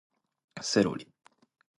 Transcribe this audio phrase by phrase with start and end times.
[0.63, 1.07] セロリ